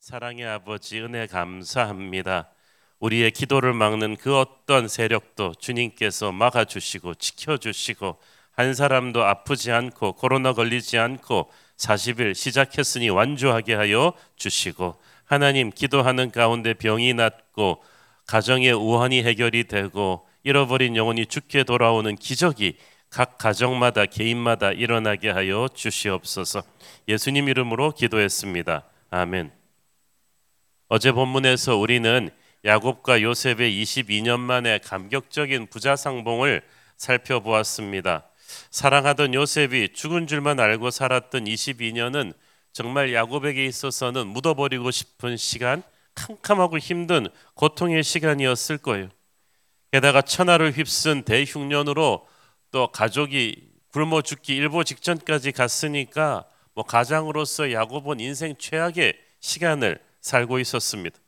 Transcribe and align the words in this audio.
사랑의 0.00 0.46
아버지 0.46 0.98
은혜 0.98 1.26
감사합니다. 1.26 2.48
우리의 3.00 3.32
기도를 3.32 3.74
막는 3.74 4.16
그 4.16 4.34
어떤 4.38 4.88
세력도 4.88 5.56
주님께서 5.58 6.32
막아주시고 6.32 7.16
지켜주시고 7.16 8.16
한 8.52 8.72
사람도 8.72 9.22
아프지 9.22 9.70
않고 9.72 10.14
코로나 10.14 10.54
걸리지 10.54 10.96
않고 10.96 11.50
40일 11.76 12.34
시작했으니 12.34 13.10
완주하게 13.10 13.74
하여 13.74 14.14
주시고 14.36 14.98
하나님 15.26 15.70
기도하는 15.70 16.30
가운데 16.30 16.72
병이 16.72 17.12
낫고 17.12 17.82
가정의 18.26 18.72
우환이 18.72 19.22
해결이 19.22 19.64
되고 19.64 20.26
잃어버린 20.44 20.96
영혼이 20.96 21.26
죽게 21.26 21.64
돌아오는 21.64 22.16
기적이 22.16 22.78
각 23.10 23.36
가정마다 23.36 24.06
개인마다 24.06 24.72
일어나게 24.72 25.28
하여 25.28 25.68
주시옵소서. 25.74 26.62
예수님 27.06 27.50
이름으로 27.50 27.90
기도했습니다. 27.90 28.84
아멘. 29.10 29.59
어제 30.92 31.12
본문에서 31.12 31.76
우리는 31.76 32.30
야곱과 32.64 33.22
요셉의 33.22 33.80
22년 33.80 34.40
만에 34.40 34.78
감격적인 34.78 35.68
부자 35.68 35.94
상봉을 35.94 36.62
살펴보았습니다. 36.96 38.26
사랑하던 38.72 39.34
요셉이 39.34 39.90
죽은 39.92 40.26
줄만 40.26 40.58
알고 40.58 40.90
살았던 40.90 41.44
22년은 41.44 42.34
정말 42.72 43.14
야곱에게 43.14 43.64
있어서는 43.66 44.26
묻어버리고 44.26 44.90
싶은 44.90 45.36
시간, 45.36 45.84
캄캄하고 46.16 46.78
힘든 46.78 47.28
고통의 47.54 48.02
시간이었을 48.02 48.78
거예요. 48.78 49.10
게다가 49.92 50.22
천하를 50.22 50.72
휩쓴 50.72 51.22
대흉년으로 51.22 52.26
또 52.72 52.88
가족이 52.88 53.70
굶어 53.92 54.22
죽기 54.22 54.56
일보 54.56 54.82
직전까지 54.82 55.52
갔으니까 55.52 56.46
뭐 56.74 56.82
가장으로서 56.82 57.70
야곱은 57.70 58.18
인생 58.18 58.56
최악의 58.58 59.14
시간을 59.38 60.09
살고 60.20 60.58
있었습니다. 60.58 61.18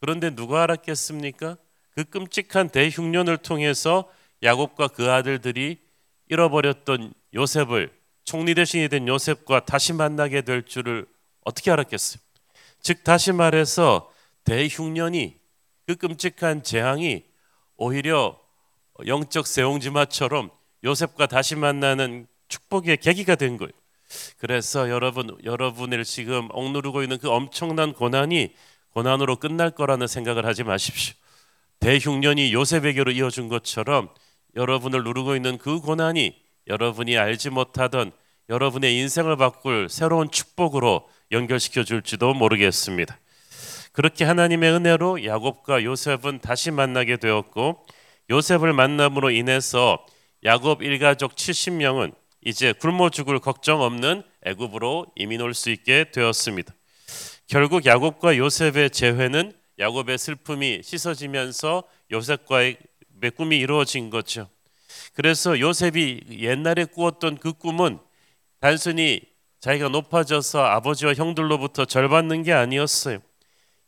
그런데 0.00 0.34
누가 0.34 0.62
알았겠습니까? 0.62 1.56
그 1.90 2.04
끔찍한 2.04 2.68
대흉년을 2.68 3.38
통해서 3.38 4.10
야곱과 4.42 4.88
그 4.88 5.10
아들들이 5.10 5.78
잃어버렸던 6.28 7.12
요셉을 7.34 7.92
총리 8.24 8.54
대신이 8.54 8.88
된 8.88 9.08
요셉과 9.08 9.64
다시 9.64 9.92
만나게 9.92 10.42
될 10.42 10.64
줄을 10.64 11.06
어떻게 11.44 11.70
알았겠어요? 11.70 12.20
즉 12.80 13.02
다시 13.02 13.32
말해서 13.32 14.12
대흉년이 14.44 15.36
그 15.86 15.96
끔찍한 15.96 16.62
재앙이 16.62 17.24
오히려 17.76 18.38
영적 19.06 19.46
세옹지마처럼 19.46 20.50
요셉과 20.84 21.26
다시 21.26 21.54
만나는 21.54 22.26
축복의 22.48 22.98
계기가 22.98 23.34
된 23.34 23.56
거예요. 23.56 23.72
그래서 24.38 24.88
여러분 24.90 25.36
여러분을 25.44 26.04
지금 26.04 26.48
억누르고 26.50 27.02
있는 27.02 27.18
그 27.18 27.28
엄청난 27.30 27.92
고난이 27.92 28.54
고난으로 28.94 29.36
끝날 29.36 29.70
거라는 29.70 30.06
생각을 30.06 30.46
하지 30.46 30.64
마십시오. 30.64 31.14
대흉년이 31.80 32.52
요셉에게로 32.52 33.12
이어준 33.12 33.48
것처럼 33.48 34.08
여러분을 34.56 35.04
누르고 35.04 35.36
있는 35.36 35.58
그 35.58 35.80
고난이 35.80 36.34
여러분이 36.66 37.16
알지 37.16 37.50
못하던 37.50 38.12
여러분의 38.48 38.96
인생을 38.98 39.36
바꿀 39.36 39.88
새로운 39.90 40.30
축복으로 40.30 41.08
연결시켜 41.30 41.84
줄지도 41.84 42.34
모르겠습니다. 42.34 43.18
그렇게 43.92 44.24
하나님의 44.24 44.72
은혜로 44.72 45.24
야곱과 45.24 45.84
요셉은 45.84 46.40
다시 46.40 46.70
만나게 46.70 47.16
되었고 47.16 47.84
요셉을 48.30 48.72
만남으로 48.72 49.30
인해서 49.30 50.04
야곱 50.44 50.82
일가족 50.82 51.34
70명은 51.34 52.12
이제 52.44 52.72
굶어 52.72 53.10
죽을 53.10 53.38
걱정 53.40 53.80
없는 53.82 54.22
애굽으로 54.44 55.06
이민 55.16 55.40
올 55.40 55.54
수 55.54 55.70
있게 55.70 56.10
되었습니다. 56.12 56.72
결국 57.46 57.86
야곱과 57.86 58.36
요셉의 58.36 58.90
재회는 58.90 59.52
야곱의 59.78 60.18
슬픔이 60.18 60.80
씻어지면서 60.82 61.84
요셉과의 62.10 62.76
꿈이 63.36 63.58
이루어진 63.58 64.10
거죠. 64.10 64.48
그래서 65.14 65.58
요셉이 65.58 66.20
옛날에 66.40 66.84
꾸었던 66.84 67.38
그 67.38 67.52
꿈은 67.52 67.98
단순히 68.60 69.20
자기가 69.60 69.88
높아져서 69.88 70.64
아버지와 70.64 71.14
형들로부터 71.14 71.84
절 71.84 72.08
받는 72.08 72.42
게 72.44 72.52
아니었어요. 72.52 73.18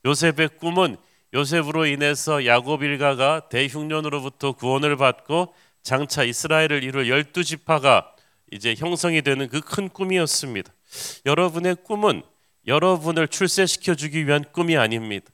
요셉의 0.04 0.50
꿈은 0.58 0.96
요셉으로 1.34 1.86
인해서 1.86 2.44
야곱 2.46 2.82
일가가 2.82 3.48
대흉년으로부터 3.48 4.52
구원을 4.52 4.96
받고 4.96 5.54
장차 5.82 6.24
이스라엘을 6.24 6.82
이룰 6.82 7.08
열두 7.08 7.44
지파가 7.44 8.12
이제 8.50 8.74
형성이 8.76 9.22
되는 9.22 9.48
그 9.48 9.60
큰 9.60 9.88
꿈이었습니다. 9.88 10.72
여러분의 11.26 11.76
꿈은 11.84 12.22
여러분을 12.66 13.28
출세시켜 13.28 13.94
주기 13.94 14.26
위한 14.26 14.44
꿈이 14.52 14.76
아닙니다. 14.76 15.30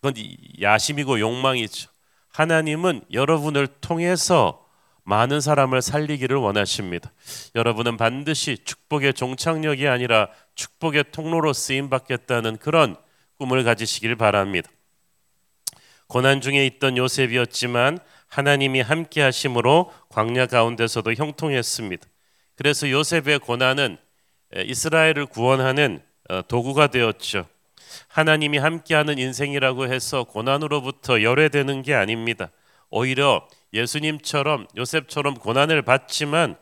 그건 0.00 0.22
야심이고 0.60 1.20
욕망이죠. 1.20 1.90
하나님은 2.28 3.02
여러분을 3.12 3.66
통해서 3.66 4.66
많은 5.04 5.40
사람을 5.40 5.82
살리기를 5.82 6.36
원하십니다. 6.36 7.12
여러분은 7.54 7.96
반드시 7.96 8.58
축복의 8.64 9.14
종착역이 9.14 9.86
아니라 9.88 10.28
축복의 10.54 11.06
통로로 11.12 11.52
쓰임 11.52 11.90
받겠다는 11.90 12.56
그런 12.56 12.96
꿈을 13.36 13.64
가지시길 13.64 14.16
바랍니다. 14.16 14.70
고난 16.06 16.40
중에 16.40 16.66
있던 16.66 16.96
요셉이었지만 16.96 17.98
하나님이 18.28 18.80
함께 18.80 19.22
하심으로 19.22 19.92
광야 20.08 20.46
가운데서도 20.46 21.14
형통했습니다. 21.14 22.06
그래서 22.56 22.90
요셉의 22.90 23.40
고난은 23.40 23.98
이스라엘을 24.54 25.26
구원하는 25.26 26.00
어, 26.28 26.42
도구가 26.42 26.86
되었죠. 26.86 27.46
하나님이 28.08 28.58
함께하는 28.58 29.18
인생이라고 29.18 29.92
해서 29.92 30.24
고난으로부터 30.24 31.22
열외되는 31.22 31.82
게 31.82 31.94
아닙니다. 31.94 32.50
오히려 32.90 33.46
예수님처럼 33.72 34.68
요셉처럼 34.76 35.34
고난을 35.34 35.82
받지만 35.82 36.56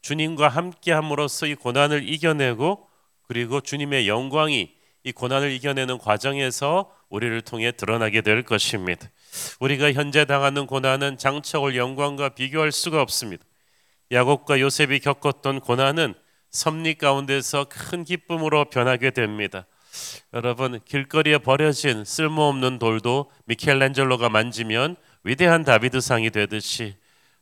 주님과 0.00 0.48
함께함으로써 0.48 1.46
이 1.46 1.54
고난을 1.54 2.08
이겨내고 2.08 2.88
그리고 3.22 3.60
주님의 3.60 4.08
영광이 4.08 4.72
이 5.04 5.12
고난을 5.12 5.52
이겨내는 5.52 5.98
과정에서 5.98 6.90
우리를 7.08 7.40
통해 7.42 7.72
드러나게 7.72 8.20
될 8.20 8.42
것입니다. 8.42 9.08
우리가 9.60 9.92
현재 9.92 10.24
당하는 10.24 10.66
고난은 10.66 11.18
장차 11.18 11.58
올 11.58 11.76
영광과 11.76 12.30
비교할 12.30 12.72
수가 12.72 13.00
없습니다. 13.02 13.44
야곱과 14.10 14.60
요셉이 14.60 15.00
겪었던 15.00 15.60
고난은 15.60 16.14
섭리 16.50 16.94
가운데서 16.94 17.66
큰 17.68 18.04
기쁨으로 18.04 18.66
변하게 18.70 19.10
됩니다. 19.10 19.66
여러분 20.32 20.80
길거리에 20.84 21.38
버려진 21.38 22.04
쓸모없는 22.04 22.78
돌도 22.78 23.30
미켈란젤로가 23.46 24.28
만지면 24.28 24.96
위대한 25.24 25.64
다비드상이 25.64 26.30
되듯이 26.30 26.96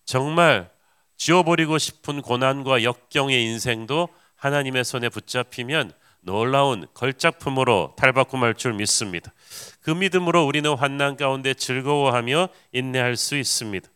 정말 0.05 0.71
지워버리고 1.17 1.79
싶은 1.79 2.23
고난과 2.23 2.83
역경의 2.83 3.45
인생도 3.45 4.09
하나님의 4.37 4.85
손에 4.85 5.09
붙잡히면 5.09 5.93
놀라운 6.21 6.87
걸작품으로 6.93 7.95
탈바꿈할 7.97 8.55
줄 8.55 8.73
믿습니다. 8.75 9.33
그 9.81 9.91
믿음으로 9.91 10.45
우리는 10.45 10.75
환난 10.75 11.17
가운데 11.17 11.55
즐거워하며 11.55 12.49
인내할 12.73 13.17
수 13.17 13.37
있습니다. 13.37 13.89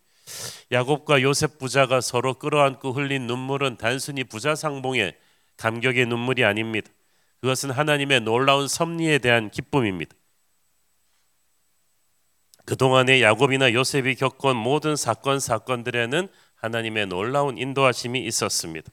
야곱과 0.72 1.22
요셉 1.22 1.58
부자가 1.58 2.00
서로 2.00 2.34
끌어안고 2.34 2.92
흘린 2.92 3.26
눈물은 3.26 3.76
단순히 3.76 4.24
부자 4.24 4.54
상봉의 4.54 5.16
감격의 5.56 6.06
눈물이 6.06 6.44
아닙니다. 6.44 6.90
그것은 7.40 7.70
하나님의 7.70 8.20
놀라운 8.20 8.68
섭리에 8.68 9.18
대한 9.18 9.50
기쁨입니다. 9.50 10.14
그동안의 12.66 13.22
야곱이나 13.22 13.72
요셉이 13.72 14.14
겪은 14.14 14.54
모든 14.54 14.94
사건 14.94 15.40
사건들에는 15.40 16.28
하나님의 16.54 17.06
놀라운 17.06 17.58
인도하심이 17.58 18.20
있었습니다. 18.26 18.92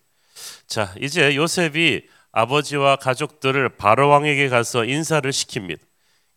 자, 0.66 0.96
이제 1.00 1.36
요셉이 1.36 2.08
아버지와 2.31 2.98
가족들을 2.98 3.78
바로 3.78 4.09
왕에게 4.09 4.50
가서 4.50 4.86
인사를 4.86 5.30
시킵니다. 5.30 5.80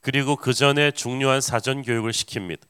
그리고 0.01 0.37
그 0.37 0.53
전에 0.53 0.91
중요한 0.91 1.41
사전 1.41 1.83
교육을 1.83 2.13
시킵니다. 2.13 2.61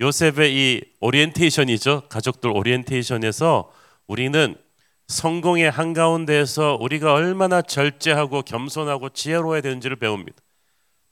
요셉의 0.00 0.54
이 0.54 0.80
오리엔테이션이죠. 1.00 2.08
가족들 2.08 2.50
오리엔테이션에서 2.50 3.70
우리는 4.06 4.56
성공의 5.08 5.70
한가운데에서 5.70 6.78
우리가 6.80 7.12
얼마나 7.12 7.62
절제하고 7.62 8.42
겸손하고 8.42 9.10
지혜로워야 9.10 9.60
되는지를 9.60 9.96
배웁니다. 9.96 10.36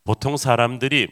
보통 0.04 0.36
사람들이 0.36 1.08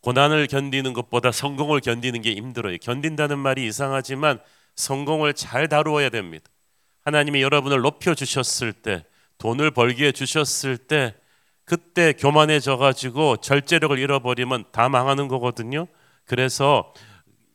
고난을 0.00 0.46
견디는 0.46 0.92
것보다 0.92 1.32
성공을 1.32 1.80
견디는 1.80 2.22
게 2.22 2.34
힘들어요. 2.34 2.78
견딘다는 2.78 3.38
말이 3.38 3.66
이상하지만 3.66 4.38
성공을 4.76 5.34
잘 5.34 5.68
다루어야 5.68 6.08
됩니다. 6.08 6.50
하나님이 7.04 7.42
여러분을 7.42 7.80
높여 7.80 8.14
주셨을 8.14 8.72
때, 8.72 9.04
돈을 9.38 9.70
벌게 9.70 10.06
해 10.06 10.12
주셨을 10.12 10.76
때 10.76 11.14
그때 11.64 12.12
교만해져 12.12 12.76
가지고 12.76 13.38
절제력을 13.38 13.98
잃어버리면 13.98 14.64
다 14.72 14.88
망하는 14.88 15.28
거거든요. 15.28 15.86
그래서 16.24 16.92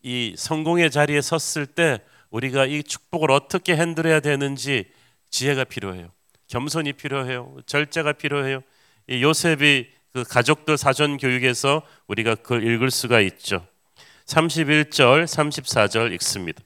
이 0.03 0.33
성공의 0.37 0.91
자리에 0.91 1.21
섰을 1.21 1.65
때 1.65 1.99
우리가 2.29 2.65
이 2.65 2.83
축복을 2.83 3.31
어떻게 3.31 3.75
핸들해야 3.75 4.19
되는지 4.19 4.85
지혜가 5.29 5.63
필요해요. 5.65 6.09
겸손이 6.47 6.93
필요해요. 6.93 7.57
절제가 7.65 8.13
필요해요. 8.13 8.61
이 9.07 9.21
요셉이 9.23 9.87
그 10.13 10.23
가족들 10.23 10.77
사전 10.77 11.17
교육에서 11.17 11.81
우리가 12.07 12.35
그걸 12.35 12.63
읽을 12.63 12.91
수가 12.91 13.21
있죠. 13.21 13.65
31절, 14.25 15.25
34절 15.25 16.13
읽습니다. 16.13 16.61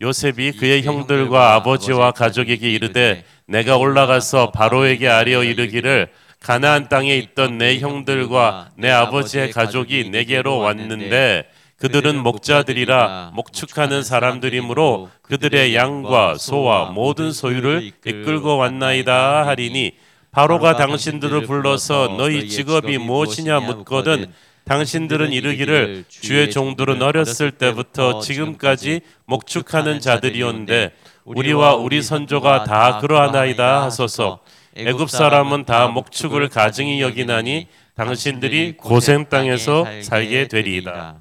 요셉이 0.00 0.52
그의 0.52 0.82
형들과 0.82 1.54
아버지와 1.54 2.12
가족에게 2.12 2.70
이르되 2.70 3.24
내가 3.46 3.76
올라가서 3.76 4.52
바로에게 4.52 5.08
아뢰어 5.08 5.42
이르기를 5.42 6.12
가나안 6.40 6.88
땅에 6.88 7.16
있던 7.16 7.58
내 7.58 7.78
형들과 7.78 8.70
내 8.76 8.90
아버지의 8.90 9.50
가족이 9.50 10.10
내게로 10.10 10.58
왔는데 10.58 11.48
그들은 11.78 12.20
목자들이라 12.22 13.32
목축하는 13.34 14.02
사람들이므로 14.02 15.10
그들의 15.22 15.74
양과 15.74 16.36
소와 16.38 16.90
모든 16.90 17.32
소유를 17.32 17.92
이끌고 18.04 18.56
왔나이다 18.56 19.46
하리니 19.46 19.92
바로가 20.32 20.76
당신들을 20.76 21.42
불러서 21.46 22.16
너희 22.18 22.48
직업이 22.48 22.98
무엇이냐 22.98 23.60
묻거든 23.60 24.32
당신들은 24.64 25.32
이르기를 25.32 26.04
주의 26.08 26.50
종들은 26.50 27.00
어렸을 27.00 27.52
때부터 27.52 28.20
지금까지 28.20 29.00
목축하는 29.24 30.00
자들이온데 30.00 30.92
우리와 31.24 31.74
우리 31.76 32.02
선조가 32.02 32.64
다 32.64 32.98
그러하나이다 32.98 33.82
하소서 33.82 34.40
애굽 34.78 35.10
사람은 35.10 35.64
다 35.64 35.88
목축을 35.88 36.48
가증히 36.48 37.00
여기나니 37.00 37.66
당신들이 37.94 38.76
고센 38.76 39.28
땅에서 39.28 40.02
살게 40.02 40.48
되리이다. 40.48 41.20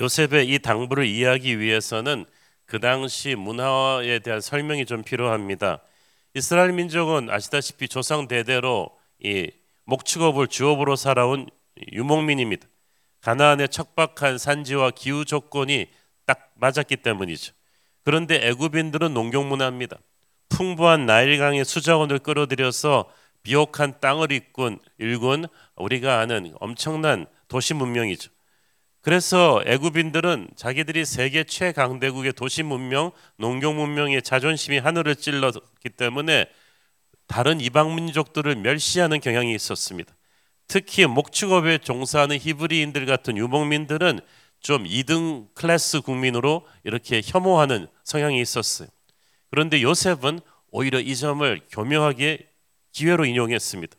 요셉의 0.00 0.48
이 0.48 0.58
당부를 0.58 1.06
이해하기 1.06 1.60
위해서는 1.60 2.24
그 2.64 2.80
당시 2.80 3.34
문화에 3.34 4.18
대한 4.20 4.40
설명이 4.40 4.86
좀 4.86 5.02
필요합니다. 5.02 5.80
이스라엘 6.34 6.72
민족은 6.72 7.30
아시다시피 7.30 7.86
조상 7.88 8.26
대대로 8.26 8.90
이 9.22 9.50
목축업을 9.84 10.48
주업으로 10.48 10.96
살아온 10.96 11.48
유목민입니다. 11.92 12.66
가나안의 13.20 13.68
척박한 13.68 14.38
산지와 14.38 14.90
기후 14.92 15.24
조건이 15.24 15.86
딱 16.26 16.50
맞았기 16.56 16.96
때문이죠. 16.96 17.52
그런데 18.02 18.48
애굽인들은 18.48 19.14
농경 19.14 19.48
문화입니다. 19.48 19.98
풍부한 20.54 21.04
나일강의 21.04 21.64
수자원을 21.64 22.20
끌어들여서 22.20 23.10
비옥한 23.42 24.00
땅을 24.00 24.30
일군, 24.30 24.78
일군 24.98 25.46
우리가 25.76 26.20
아는 26.20 26.54
엄청난 26.60 27.26
도시 27.48 27.74
문명이죠. 27.74 28.30
그래서 29.00 29.62
애굽인들은 29.66 30.50
자기들이 30.56 31.04
세계 31.04 31.44
최강대국의 31.44 32.32
도시 32.34 32.62
문명, 32.62 33.10
농경 33.36 33.76
문명의 33.76 34.22
자존심이 34.22 34.78
하늘을 34.78 35.16
찔렀기 35.16 35.90
때문에 35.90 36.46
다른 37.26 37.60
이방 37.60 37.96
민족들을 37.96 38.54
멸시하는 38.54 39.20
경향이 39.20 39.52
있었습니다. 39.54 40.14
특히 40.68 41.04
목축업에 41.06 41.78
종사하는 41.78 42.38
히브리인들 42.38 43.04
같은 43.06 43.36
유목민들은 43.36 44.20
좀 44.60 44.84
2등 44.84 45.48
클래스 45.54 46.00
국민으로 46.00 46.66
이렇게 46.84 47.20
혐오하는 47.22 47.88
성향이 48.04 48.40
있었어요. 48.40 48.88
그런데 49.54 49.82
요셉은 49.82 50.40
오히려 50.72 50.98
이 50.98 51.14
점을 51.14 51.60
교묘하게 51.70 52.48
기회로 52.90 53.24
인용했습니다. 53.24 53.96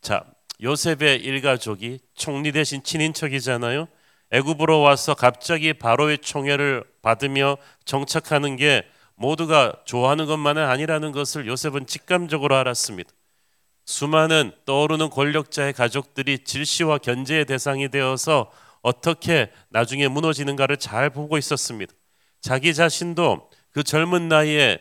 자, 0.00 0.24
요셉의 0.62 1.20
일가족이 1.20 1.98
총리 2.14 2.52
대신 2.52 2.82
친인척이잖아요. 2.82 3.86
애굽으로 4.30 4.80
와서 4.80 5.12
갑자기 5.12 5.74
바로의 5.74 6.18
총애를 6.20 6.84
받으며 7.02 7.58
정착하는 7.84 8.56
게 8.56 8.86
모두가 9.14 9.74
좋아하는 9.84 10.24
것만은 10.24 10.64
아니라는 10.64 11.12
것을 11.12 11.46
요셉은 11.46 11.86
직감적으로 11.86 12.56
알았습니다. 12.56 13.10
수많은 13.84 14.52
떠오르는 14.64 15.10
권력자의 15.10 15.74
가족들이 15.74 16.44
질시와 16.44 16.96
견제의 16.96 17.44
대상이 17.44 17.90
되어서 17.90 18.50
어떻게 18.80 19.52
나중에 19.68 20.08
무너지는가를 20.08 20.78
잘 20.78 21.10
보고 21.10 21.36
있었습니다. 21.36 21.92
자기 22.40 22.72
자신도 22.72 23.50
그 23.72 23.82
젊은 23.82 24.28
나이에 24.28 24.78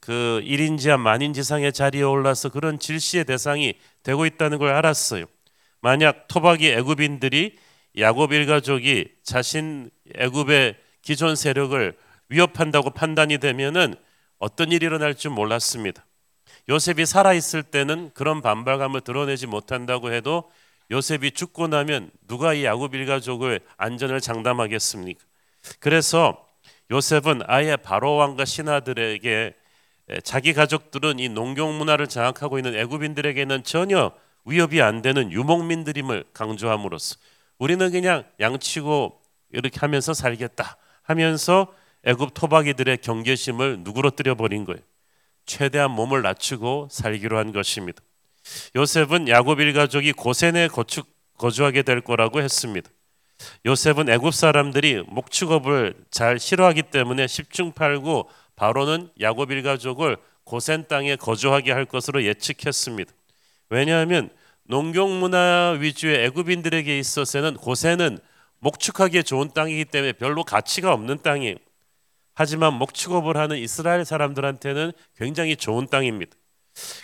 그 0.00 0.40
1인지한 0.44 0.98
만인지상의 0.98 1.72
자리에 1.72 2.02
올라서 2.02 2.48
그런 2.48 2.78
질시의 2.78 3.24
대상이 3.24 3.74
되고 4.02 4.26
있다는 4.26 4.58
걸 4.58 4.70
알았어요. 4.70 5.26
만약 5.80 6.26
토박이 6.28 6.70
애굽인들이 6.70 7.58
야곱 7.98 8.32
일가족이 8.32 9.08
자신 9.22 9.90
애굽의 10.16 10.76
기존 11.02 11.36
세력을 11.36 11.96
위협한다고 12.30 12.90
판단이 12.90 13.38
되면은 13.38 13.94
어떤 14.38 14.72
일이 14.72 14.86
일어날 14.86 15.14
줄 15.14 15.30
몰랐습니다. 15.30 16.04
요셉이 16.68 17.04
살아 17.04 17.34
있을 17.34 17.62
때는 17.62 18.10
그런 18.14 18.40
반발감을 18.40 19.02
드러내지 19.02 19.46
못한다고 19.46 20.12
해도 20.12 20.50
요셉이 20.90 21.32
죽고 21.32 21.68
나면 21.68 22.10
누가 22.26 22.54
이 22.54 22.64
야곱 22.64 22.94
일가족의 22.94 23.60
안전을 23.76 24.20
장담하겠습니까? 24.20 25.22
그래서 25.80 26.43
요셉은 26.90 27.42
아예 27.46 27.76
바로 27.76 28.16
왕과 28.16 28.44
신하들에게 28.44 29.54
자기 30.22 30.52
가족들은 30.52 31.18
이 31.18 31.28
농경 31.28 31.78
문화를 31.78 32.08
장악하고 32.08 32.58
있는 32.58 32.74
애굽인들에게는 32.76 33.64
전혀 33.64 34.12
위협이 34.44 34.82
안 34.82 35.00
되는 35.00 35.32
유목민들임을 35.32 36.24
강조함으로써 36.34 37.16
우리는 37.58 37.90
그냥 37.90 38.24
양치고 38.40 39.20
이렇게 39.52 39.80
하면서 39.80 40.12
살겠다 40.12 40.76
하면서 41.02 41.72
애굽 42.04 42.34
토박이들의 42.34 42.98
경계심을 42.98 43.78
누그러뜨려 43.80 44.34
버린 44.34 44.64
거예요. 44.64 44.80
최대한 45.46 45.90
몸을 45.90 46.22
낮추고 46.22 46.88
살기로 46.90 47.38
한 47.38 47.52
것입니다. 47.52 48.02
요셉은 48.76 49.28
야곱 49.28 49.60
일가족이 49.60 50.12
고센에 50.12 50.68
거축, 50.68 51.08
거주하게 51.38 51.82
될 51.82 52.02
거라고 52.02 52.42
했습니다. 52.42 52.90
요셉은 53.66 54.08
애굽 54.08 54.34
사람들이 54.34 55.02
목축업을 55.06 55.94
잘 56.10 56.38
싫어하기 56.38 56.82
때문에 56.84 57.26
십중팔구 57.26 58.24
바로는 58.56 59.10
야곱 59.20 59.50
일가족을 59.50 60.16
고센 60.44 60.86
땅에 60.86 61.16
거주하게 61.16 61.72
할 61.72 61.84
것으로 61.84 62.24
예측했습니다. 62.24 63.12
왜냐하면 63.70 64.30
농경 64.64 65.20
문화 65.20 65.76
위주의 65.80 66.24
애굽인들에게 66.26 66.98
있어서는 66.98 67.54
고센은 67.54 68.18
목축하기에 68.60 69.22
좋은 69.22 69.50
땅이기 69.52 69.86
때문에 69.86 70.12
별로 70.12 70.42
가치가 70.42 70.92
없는 70.92 71.18
땅이에요. 71.22 71.56
하지만 72.34 72.74
목축업을 72.74 73.36
하는 73.36 73.58
이스라엘 73.58 74.04
사람들한테는 74.04 74.92
굉장히 75.16 75.56
좋은 75.56 75.86
땅입니다. 75.86 76.32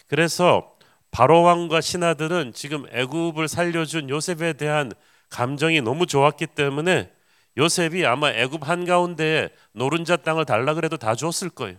그래서 0.09 0.75
바로 1.11 1.43
왕과 1.43 1.81
신하들은 1.81 2.53
지금 2.55 2.87
애굽을 2.93 3.49
살려준 3.49 4.09
요셉에 4.11 4.55
대한 4.55 4.93
감정이 5.31 5.81
너무 5.81 6.07
좋았기 6.07 6.49
때문에 6.49 7.11
요셉이 7.57 8.05
아마 8.07 8.31
애굽 8.31 8.69
한가운데에 8.69 9.51
노른자 9.73 10.17
땅을 10.17 10.45
달라 10.45 10.75
그래도 10.75 10.97
다 10.97 11.15
줬을 11.15 11.51
거예요. 11.51 11.79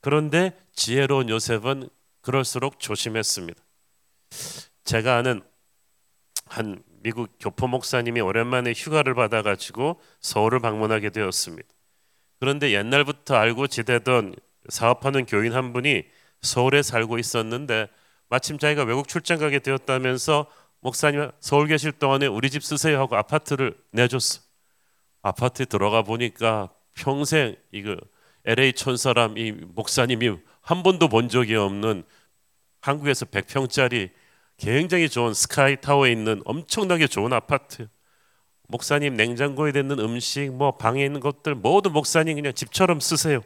그런데 0.00 0.56
지혜로운 0.74 1.28
요셉은 1.28 1.88
그럴수록 2.22 2.80
조심했습니다. 2.80 3.60
제가 4.84 5.16
아는 5.16 5.42
한 6.46 6.82
미국 7.02 7.30
교포 7.38 7.68
목사님이 7.68 8.20
오랜만에 8.20 8.72
휴가를 8.74 9.14
받아 9.14 9.42
가지고 9.42 10.00
서울을 10.20 10.60
방문하게 10.60 11.10
되었습니다. 11.10 11.68
그런데 12.40 12.72
옛날부터 12.72 13.34
알고 13.34 13.66
지내던 13.66 14.34
사업하는 14.68 15.26
교인 15.26 15.52
한 15.52 15.72
분이 15.72 16.04
서울에 16.42 16.82
살고 16.82 17.18
있었는데 17.18 17.88
마침 18.28 18.58
자기가 18.58 18.84
외국 18.84 19.08
출장 19.08 19.38
가게 19.38 19.58
되었다면서 19.58 20.46
목사님 20.80 21.30
서울 21.40 21.66
계실 21.66 21.92
동안에 21.92 22.26
우리 22.26 22.50
집 22.50 22.62
쓰세요 22.62 23.00
하고 23.00 23.16
아파트를 23.16 23.76
내줬어. 23.92 24.40
아파트에 25.22 25.66
들어가 25.66 26.02
보니까 26.02 26.70
평생 26.94 27.56
이거 27.72 27.96
LA 28.44 28.72
촌 28.72 28.96
사람 28.96 29.36
이 29.36 29.52
목사님이 29.52 30.38
한 30.60 30.82
번도 30.82 31.08
본 31.08 31.28
적이 31.28 31.56
없는 31.56 32.04
한국에서 32.80 33.26
100평짜리 33.26 34.10
굉장히 34.56 35.08
좋은 35.08 35.34
스카이 35.34 35.80
타워에 35.80 36.12
있는 36.12 36.42
엄청나게 36.44 37.06
좋은 37.06 37.32
아파트. 37.32 37.88
목사님 38.68 39.14
냉장고에 39.14 39.72
있는 39.74 39.98
음식 39.98 40.52
뭐 40.52 40.76
방에 40.76 41.04
있는 41.04 41.20
것들 41.20 41.54
모두 41.54 41.90
목사님 41.90 42.36
그냥 42.36 42.52
집처럼 42.52 43.00
쓰세요. 43.00 43.40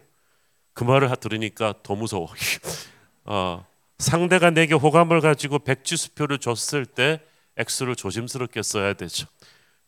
그 0.74 0.84
말을 0.84 1.14
들으니까 1.16 1.74
더 1.82 1.94
무서워. 1.94 2.28
어, 3.24 3.64
상대가 4.02 4.50
내게 4.50 4.74
호감을 4.74 5.20
가지고 5.20 5.60
백지수표를 5.60 6.38
줬을 6.38 6.84
때 6.84 7.20
X를 7.56 7.94
조심스럽게 7.94 8.62
써야 8.62 8.94
되죠. 8.94 9.28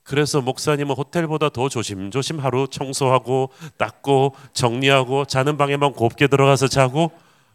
그래서 0.05 0.41
목사님은 0.41 0.95
호텔보다 0.95 1.49
더 1.49 1.69
조심조심 1.69 2.39
하루 2.39 2.69
청소하고 2.71 3.51
닦고 3.77 4.37
정리하고 4.53 5.25
자는 5.25 5.57
방에만 5.57 5.93
곱게 5.93 6.29
들어가서 6.29 6.69
자고 6.69 7.11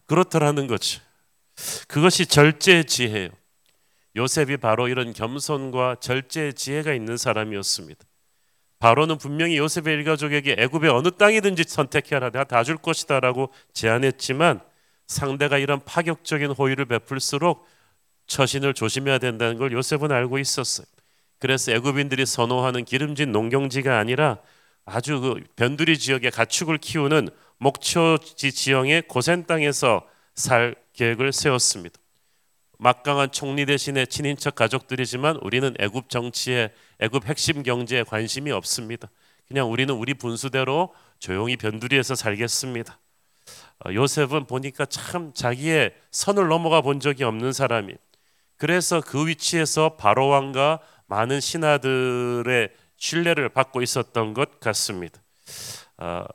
그렇더라는 0.08 0.68
거지. 0.68 1.00
그것이 1.88 2.26
절제 2.26 2.84
지혜예요. 2.84 3.30
요셉이 4.16 4.58
바로 4.58 4.88
이런 4.88 5.14
겸손과 5.14 5.98
절제의 6.02 6.56
지혜가 6.56 6.94
있는 6.94 7.16
사람이었습니다. 7.16 8.04
바로는 8.80 9.18
분명히 9.18 9.58
요셉의 9.58 9.94
일가족에게 9.94 10.56
애굽의 10.58 10.90
어느 10.90 11.12
땅이든지 11.12 11.64
선택해라 11.68 12.32
내가 12.32 12.44
다 12.46 12.64
줄 12.64 12.78
것이다라고 12.78 13.52
제안했지만 13.74 14.62
상대가 15.10 15.58
이런 15.58 15.84
파격적인 15.84 16.52
호의를 16.52 16.86
베풀수록 16.86 17.68
처신을 18.28 18.76
조심해야 18.76 19.18
된다는 19.18 19.58
걸 19.58 19.72
요셉은 19.72 20.12
알고 20.12 20.38
있었어요. 20.38 20.86
그래서 21.40 21.72
애굽인들이 21.72 22.28
선호하는 22.28 22.86
기름진 22.86 23.32
농경지가 23.32 23.98
아니라 23.98 24.38
아주 24.86 25.20
그 25.20 25.44
변두리 25.56 25.98
지역의 25.98 26.30
가축을 26.30 26.78
키우는 26.78 27.30
목초지 27.58 28.52
지형의 28.52 29.04
고센 29.08 29.46
땅에서 29.48 30.08
살 30.36 30.76
계획을 30.94 31.34
세웠습니다. 31.34 32.00
막강한 32.78 33.32
총리 33.32 33.66
대신에 33.66 34.06
친인척 34.06 34.54
가족들이지만 34.54 35.38
우리는 35.42 35.74
애굽 35.80 36.10
정치에 36.10 36.72
애굽 37.00 37.26
핵심 37.26 37.64
경제에 37.64 38.04
관심이 38.04 38.52
없습니다. 38.52 39.10
그냥 39.48 39.72
우리는 39.72 39.92
우리 39.92 40.14
분수대로 40.14 40.94
조용히 41.18 41.58
변두리에서 41.58 42.14
살겠습니다. 42.14 43.00
어, 43.86 43.94
요셉은 43.94 44.46
보니까 44.46 44.86
참 44.86 45.34
자기의 45.34 45.94
선을 46.12 46.48
넘어가 46.48 46.82
본 46.82 47.00
적이 47.00 47.24
없는 47.24 47.54
사람이. 47.54 47.94
그래서 48.58 49.02
그 49.02 49.28
위치에서 49.28 49.96
바로 49.96 50.28
왕과 50.28 50.80
많은 51.08 51.40
신하들의 51.40 52.70
신뢰를 52.98 53.50
받고 53.50 53.82
있었던 53.82 54.34
것 54.34 54.60
같습니다. 54.60 55.22
어, 55.98 56.26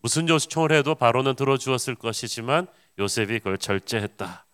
무슨 0.00 0.28
요청을 0.28 0.72
해도 0.72 0.94
바로는 0.94 1.34
들어주었을 1.34 1.96
것이지만 1.96 2.68
요셉이 2.98 3.40
그걸 3.40 3.58
절제했다. 3.58 4.46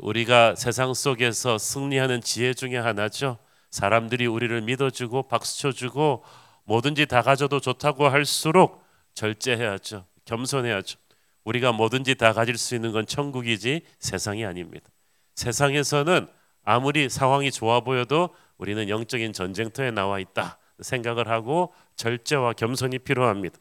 우리가 0.00 0.56
세상 0.56 0.94
속에서 0.94 1.58
승리하는 1.58 2.20
지혜 2.20 2.54
중에 2.54 2.76
하나죠. 2.76 3.38
사람들이 3.70 4.26
우리를 4.26 4.60
믿어주고 4.62 5.28
박수 5.28 5.60
쳐주고 5.60 6.24
뭐든지 6.64 7.06
다 7.06 7.22
가져도 7.22 7.60
좋다고 7.60 8.08
할수록 8.08 8.84
절제해야죠. 9.14 10.06
겸손해야죠. 10.24 10.98
우리가 11.44 11.72
뭐든지 11.72 12.16
다 12.16 12.32
가질 12.32 12.58
수 12.58 12.74
있는 12.74 12.92
건 12.92 13.06
천국이지 13.06 13.82
세상이 13.98 14.44
아닙니다. 14.44 14.88
세상에서는 15.34 16.28
아무리 16.64 17.08
상황이 17.08 17.50
좋아 17.50 17.80
보여도 17.80 18.30
우리는 18.58 18.88
영적인 18.88 19.32
전쟁터에 19.32 19.90
나와 19.90 20.18
있다 20.20 20.58
생각을 20.80 21.28
하고 21.28 21.72
절제와 21.96 22.52
겸손이 22.54 22.98
필요합니다. 23.00 23.58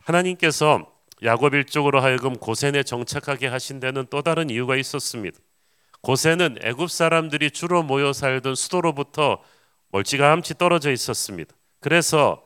하나님께서 0.00 0.90
야곱 1.22 1.54
일족으로 1.54 2.00
하여금 2.00 2.34
고센에 2.34 2.82
정착하게 2.82 3.46
하신 3.48 3.80
데는 3.80 4.06
또 4.08 4.22
다른 4.22 4.48
이유가 4.48 4.76
있었습니다. 4.76 5.38
고센은 6.02 6.58
애굽 6.62 6.90
사람들이 6.90 7.50
주로 7.50 7.82
모여 7.82 8.12
살던 8.12 8.54
수도로부터 8.54 9.42
멀찌감치 9.92 10.54
떨어져 10.54 10.90
있었습니다. 10.90 11.54
그래서 11.80 12.42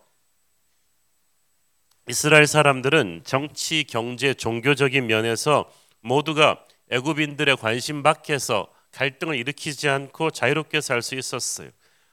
이스라엘 2.09 2.47
사람들은 2.47 3.23
정치, 3.25 3.85
경제, 3.85 4.35
종교적인 4.35 5.07
면에서 5.07 5.71
모두가 6.01 6.65
애굽인들의 6.91 7.57
관심 7.57 8.03
밖에서 8.03 8.69
갈등을 8.93 9.37
일으키지 9.37 9.89
않고 9.89 10.31
자유롭게 10.31 10.81
살 10.81 11.01
수 11.03 11.15
있었어요. 11.15 11.71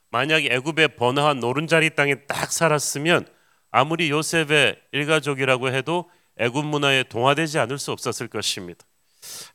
만약 0.10 0.44
애굽의 0.46 0.96
번화한 0.96 1.40
노른자리 1.40 1.96
땅에 1.96 2.16
딱 2.26 2.52
살았으면 2.52 3.28
아무리 3.70 4.10
요셉의 4.10 4.82
일가족이라고 4.94 5.70
해도 5.70 6.10
애굽 6.38 6.66
문화에 6.66 7.04
동화되지 7.04 7.60
않을 7.60 7.78
수 7.78 7.92
없었을 7.92 8.28
것입니다. 8.30 8.86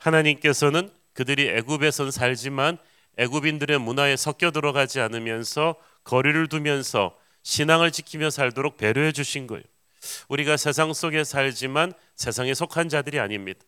하나님께서는 0.01 0.91
그들이 1.15 1.49
애굽에선 1.49 2.11
살지만 2.11 2.77
애굽인들의 3.17 3.79
문화에 3.81 4.17
섞여 4.17 4.51
들어가지 4.51 5.01
않으면서 5.01 5.77
거리를 6.05 6.47
두면서 6.49 7.17
신앙을 7.43 7.91
지키며 7.91 8.29
살도록 8.29 8.77
배려해 8.77 9.13
주신 9.13 9.47
거예요. 9.47 9.65
우리가 10.29 10.57
세상 10.57 10.93
속에 10.93 11.25
살지만 11.25 11.93
세상에 12.15 12.55
속한 12.55 12.89
자들이 12.89 13.19
아닙니다. 13.21 13.61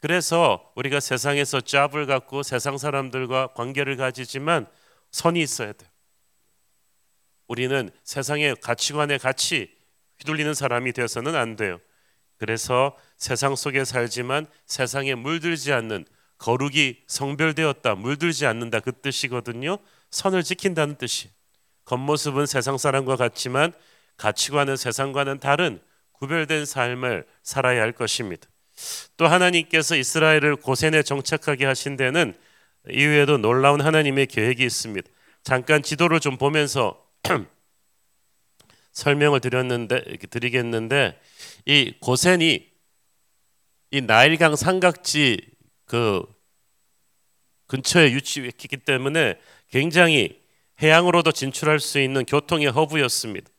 그래서 0.00 0.72
우리가 0.76 1.00
세상에서 1.00 1.60
짭을 1.60 2.06
갖고 2.06 2.42
세상 2.42 2.78
사람들과 2.78 3.48
관계를 3.48 3.96
가지지만 3.96 4.66
선이 5.10 5.40
있어야 5.40 5.72
돼요. 5.72 5.90
우리는 7.48 7.90
세상의 8.04 8.56
가치관에 8.62 9.18
같이 9.18 9.74
휘둘리는 10.20 10.54
사람이 10.54 10.92
되어서는 10.92 11.34
안 11.34 11.56
돼요. 11.56 11.80
그래서 12.38 12.96
세상 13.16 13.54
속에 13.56 13.84
살지만 13.84 14.46
세상에 14.66 15.14
물들지 15.14 15.72
않는 15.72 16.06
거룩이 16.38 17.02
성별되었다, 17.06 17.96
물들지 17.96 18.46
않는다 18.46 18.80
그 18.80 18.92
뜻이거든요. 18.92 19.76
선을 20.10 20.42
지킨다는 20.42 20.96
뜻이. 20.96 21.30
겉모습은 21.84 22.46
세상 22.46 22.78
사람과 22.78 23.16
같지만 23.16 23.72
가치관은 24.20 24.76
세상과는 24.76 25.38
다른 25.38 25.80
구별된 26.12 26.66
삶을 26.66 27.26
살아야 27.42 27.80
할 27.80 27.92
것입니다. 27.92 28.46
또 29.16 29.26
하나님께서 29.26 29.96
이스라엘을 29.96 30.56
고센에 30.56 31.02
정착하게 31.02 31.64
하신 31.64 31.96
데는 31.96 32.34
이후에도 32.90 33.38
놀라운 33.38 33.80
하나님의 33.80 34.26
계획이 34.26 34.62
있습니다. 34.62 35.08
잠깐 35.42 35.82
지도를 35.82 36.20
좀 36.20 36.36
보면서 36.36 37.02
설명을 38.92 39.40
드렸는데 39.40 40.18
드리겠는데 40.28 41.18
이 41.64 41.94
고센이 42.00 42.68
이 43.90 44.00
나일강 44.02 44.54
삼각지 44.54 45.40
그 45.86 46.22
근처에 47.68 48.14
위치했기 48.14 48.76
때문에 48.76 49.40
굉장히 49.70 50.42
해양으로도 50.82 51.32
진출할 51.32 51.80
수 51.80 51.98
있는 52.00 52.26
교통의 52.26 52.66
허브였습니다. 52.66 53.50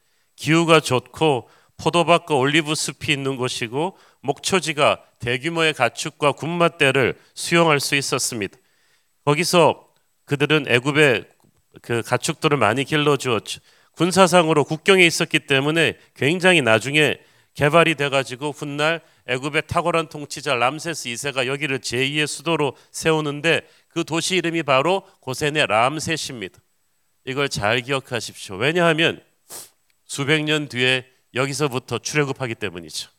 기후가 0.41 0.79
좋고 0.79 1.47
포도밭과 1.77 2.33
올리브 2.35 2.73
숲이 2.73 3.13
있는 3.13 3.37
곳이고 3.37 3.95
목초지가 4.21 5.03
대규모의 5.19 5.73
가축과 5.73 6.31
군맛대를 6.31 7.15
수용할 7.35 7.79
수 7.79 7.95
있었습니다. 7.95 8.57
거기서 9.23 9.87
그들은 10.25 10.65
애굽의 10.67 11.25
그 11.83 12.01
가축들을 12.01 12.57
많이 12.57 12.83
길러 12.85 13.17
주었죠. 13.17 13.61
군사상으로 13.91 14.63
국경에 14.63 15.05
있었기 15.05 15.41
때문에 15.41 15.97
굉장히 16.15 16.61
나중에 16.61 17.19
개발이 17.53 17.95
돼 17.95 18.09
가지고 18.09 18.51
훗날 18.51 19.01
애굽의 19.27 19.63
탁월한 19.67 20.09
통치자 20.09 20.55
람세스 20.55 21.09
2세가 21.09 21.45
여기를 21.45 21.79
제2의 21.79 22.25
수도로 22.25 22.75
세우는데 22.91 23.61
그 23.89 24.03
도시 24.03 24.37
이름이 24.37 24.63
바로 24.63 25.03
고센의 25.19 25.67
람셋입니다. 25.67 26.59
이걸 27.25 27.49
잘 27.49 27.81
기억하십시오. 27.81 28.55
왜냐하면 28.55 29.21
수백 30.11 30.43
년 30.43 30.67
뒤에 30.67 31.07
여기서부터 31.33 31.97
출애굽하기 31.97 32.55
때문이죠. 32.55 33.09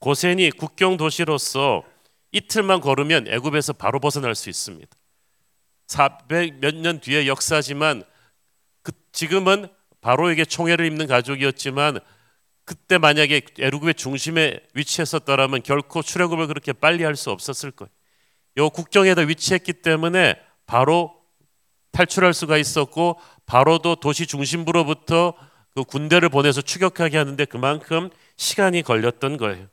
고센이 0.00 0.50
국경 0.50 0.98
도시로서 0.98 1.82
이틀만 2.30 2.82
걸으면 2.82 3.26
애굽에서 3.26 3.72
바로 3.72 3.98
벗어날 3.98 4.34
수 4.34 4.50
있습니다. 4.50 4.94
400 5.86 6.58
몇 6.60 6.74
년 6.74 7.00
뒤의 7.00 7.26
역사지만 7.26 8.02
그 8.82 8.92
지금은 9.12 9.66
바로에게 10.02 10.44
총애를 10.44 10.84
입는 10.84 11.06
가족이었지만 11.06 12.00
그때 12.66 12.98
만약에 12.98 13.40
애굽의 13.58 13.94
중심에 13.94 14.60
위치했었더라면 14.74 15.62
결코 15.62 16.02
출애굽을 16.02 16.48
그렇게 16.48 16.74
빨리 16.74 17.02
할 17.02 17.16
수 17.16 17.30
없었을 17.30 17.70
거예요. 17.70 17.90
요 18.58 18.68
국경에다 18.68 19.22
위치했기 19.22 19.72
때문에 19.80 20.38
바로 20.66 21.14
탈출할 21.92 22.34
수가 22.34 22.58
있었고 22.58 23.18
바로도 23.46 23.96
도시 23.96 24.26
중심부로부터 24.26 25.32
그 25.74 25.84
군대를 25.84 26.28
보내서 26.28 26.60
추격하게 26.60 27.16
하는데 27.18 27.44
그만큼 27.44 28.10
시간이 28.36 28.82
걸렸던 28.82 29.36
거예요. 29.36 29.66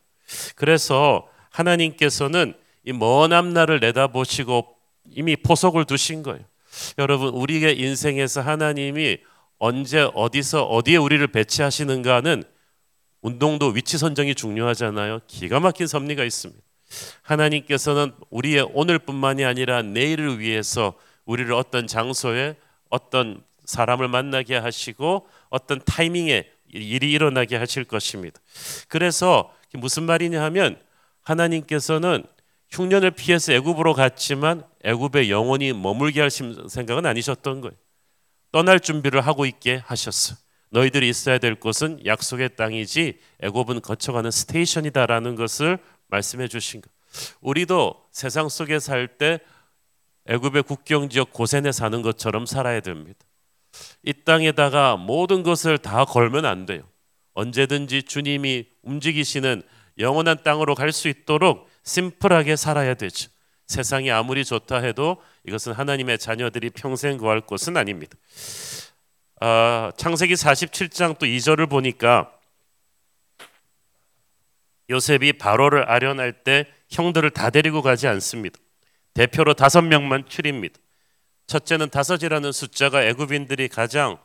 그래서 0.54 1.28
하나님께서는 1.50 2.54
이 2.84 2.92
먼 2.92 3.32
앞날을 3.32 3.80
내다보시고 3.80 4.66
이미 5.10 5.36
포석을 5.36 5.84
두신 5.84 6.22
거예요. 6.22 6.44
여러분 6.98 7.28
우리의 7.28 7.78
인생에서 7.78 8.40
하나님이 8.40 9.18
언제 9.58 10.08
어디서 10.14 10.64
어디에 10.64 10.96
우리를 10.96 11.26
배치하시는가는 11.26 12.42
운동도 13.20 13.66
위치 13.68 13.98
선정이 13.98 14.34
중요하잖아요. 14.34 15.20
기가 15.26 15.60
막힌 15.60 15.86
섭리가 15.86 16.24
있습니다. 16.24 16.62
하나님께서는 17.22 18.12
우리의 18.30 18.66
오늘뿐만이 18.72 19.44
아니라 19.44 19.82
내일을 19.82 20.38
위해서 20.38 20.94
우리를 21.26 21.52
어떤 21.52 21.86
장소에 21.86 22.56
어떤 22.88 23.42
사람을 23.66 24.08
만나게 24.08 24.56
하시고 24.56 25.28
어떤 25.50 25.80
타이밍에 25.84 26.50
일이 26.72 27.12
일어나게 27.12 27.56
하실 27.56 27.84
것입니다. 27.84 28.40
그래서 28.88 29.52
무슨 29.74 30.04
말이냐 30.04 30.42
하면 30.44 30.80
하나님께서는 31.22 32.24
흉년을 32.70 33.10
피해서 33.10 33.52
애굽으로 33.52 33.94
갔지만 33.94 34.62
애굽에 34.84 35.28
영원히 35.28 35.72
머물게 35.72 36.20
하실 36.20 36.56
생각은 36.68 37.04
아니셨던 37.04 37.60
거예요. 37.60 37.74
떠날 38.52 38.80
준비를 38.80 39.20
하고 39.20 39.44
있게 39.46 39.82
하셨어. 39.84 40.36
너희들이 40.70 41.08
있어야 41.08 41.38
될 41.38 41.56
곳은 41.56 42.04
약속의 42.06 42.54
땅이지 42.56 43.18
애굽은 43.40 43.80
거쳐가는 43.80 44.30
스테이션이다라는 44.30 45.34
것을 45.34 45.78
말씀해 46.06 46.46
주신 46.46 46.80
것. 46.80 46.90
우리도 47.40 48.06
세상 48.12 48.48
속에 48.48 48.78
살 48.78 49.08
때 49.18 49.40
애굽의 50.26 50.62
국경 50.62 51.08
지역 51.08 51.32
고센에 51.32 51.72
사는 51.72 52.02
것처럼 52.02 52.46
살아야 52.46 52.80
됩니다. 52.80 53.18
이 54.02 54.12
땅에다가 54.12 54.96
모든 54.96 55.42
것을 55.42 55.78
다 55.78 56.04
걸면 56.04 56.44
안 56.44 56.66
돼요. 56.66 56.82
언제든지 57.34 58.02
주님이 58.04 58.66
움직이시는 58.82 59.62
영원한 59.98 60.42
땅으로 60.42 60.74
갈 60.74 60.92
수 60.92 61.08
있도록 61.08 61.68
심플하게 61.84 62.56
살아야 62.56 62.94
되죠. 62.94 63.30
세상이 63.66 64.10
아무리 64.10 64.44
좋다 64.44 64.78
해도 64.78 65.22
이것은 65.46 65.72
하나님의 65.72 66.18
자녀들이 66.18 66.70
평생 66.70 67.18
구할 67.18 67.40
곳은 67.40 67.76
아닙니다. 67.76 68.16
아, 69.40 69.92
창세기 69.96 70.34
47장 70.34 71.18
또 71.18 71.26
2절을 71.26 71.70
보니까 71.70 72.32
요셉이 74.90 75.34
바로를 75.34 75.88
아련할 75.88 76.32
때 76.44 76.66
형들을 76.90 77.30
다 77.30 77.50
데리고 77.50 77.80
가지 77.80 78.08
않습니다. 78.08 78.58
대표로 79.14 79.54
다섯 79.54 79.82
명만 79.82 80.24
추립니다. 80.28 80.78
첫째는 81.50 81.90
다섯이라는 81.90 82.52
숫자가 82.52 83.02
애굽인들이 83.02 83.66
가장 83.66 84.18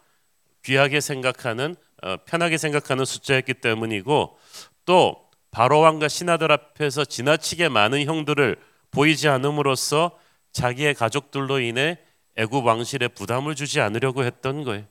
귀하게 0.64 1.02
생각하는 1.02 1.76
어, 2.04 2.18
편하게 2.18 2.60
생각하는 2.60 3.04
숫자였기 3.04 3.56
때문이고 3.56 4.38
또 4.86 5.26
바로 5.50 5.80
왕과 5.80 6.08
신하들 6.08 6.52
앞에서 6.52 7.04
지나치게 7.04 7.70
많은 7.70 8.06
형들을 8.06 8.58
보이지 8.92 9.28
않음으로써 9.28 10.20
자기의 10.52 10.94
가족들로 10.94 11.60
인해 11.60 11.98
애굽 12.36 12.64
왕실에 12.64 13.08
부담을 13.08 13.56
주지 13.56 13.82
않으려고 13.82 14.24
했던 14.24 14.64
거예요. 14.64 14.86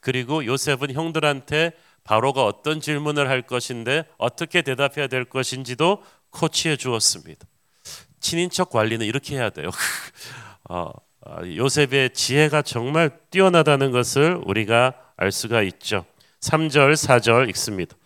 그리고 0.00 0.44
요셉은 0.44 0.92
형들한테 0.92 1.70
바로가 2.02 2.44
어떤 2.46 2.80
질문을 2.80 3.28
할 3.28 3.42
것인데 3.42 4.06
어떻게 4.18 4.62
대답해야 4.62 5.06
될 5.06 5.24
것인지도 5.24 6.02
코치해 6.30 6.76
주었습니다. 6.76 7.46
친인척 8.18 8.70
관리는 8.70 9.06
이렇게 9.06 9.36
해야 9.36 9.50
돼요. 9.50 9.70
어, 10.68 10.90
어, 10.90 11.09
요셉의 11.56 12.10
지혜가 12.10 12.62
정말 12.62 13.10
뛰어나다는 13.30 13.90
것을 13.90 14.38
우리가 14.44 14.94
알 15.16 15.30
수가 15.32 15.62
있죠. 15.62 16.04
3절, 16.40 16.94
4절 16.94 17.48
읽습니다. 17.50 17.96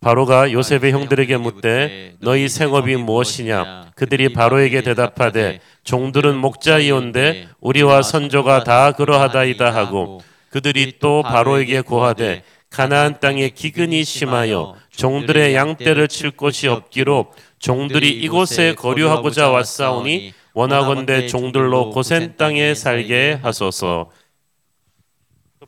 바로가 0.00 0.52
요셉의 0.52 0.92
형들에게 0.92 1.36
묻되 1.38 2.14
너희 2.20 2.48
생업이 2.48 2.94
무엇이냐 2.96 3.90
그들이 3.96 4.32
바로에게 4.32 4.82
대답하되 4.82 5.60
종들은 5.82 6.36
목자이온데 6.36 7.48
우리와 7.60 8.02
선조가 8.02 8.62
다 8.62 8.92
그러하다이다 8.92 9.74
하고 9.74 10.20
그들이 10.50 10.94
또 11.00 11.22
바로에게 11.22 11.80
고하되 11.80 12.44
가나안 12.70 13.18
땅에 13.18 13.48
기근이 13.48 14.04
심하여 14.04 14.76
종들의 14.90 15.54
양떼를 15.54 16.06
칠 16.06 16.30
곳이 16.30 16.68
없기로 16.68 17.32
종들이 17.58 18.10
이곳에 18.10 18.74
거류하고자 18.74 19.50
왔사오니 19.50 20.32
원하건대 20.58 21.28
종들로 21.28 21.90
고센 21.90 22.36
땅에 22.36 22.74
살게 22.74 23.34
하소서. 23.34 24.10